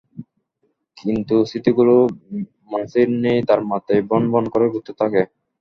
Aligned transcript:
কিন্তু 0.97 1.35
স্মৃতিগুলো 1.49 1.95
মাছির 2.71 3.07
ন্যায় 3.15 3.41
তাঁর 3.47 3.61
মাথায় 3.71 4.01
ভন 4.09 4.23
ভন 4.33 4.43
করে 4.53 4.65
ঘুরতে 4.73 4.91
থাকে। 5.01 5.21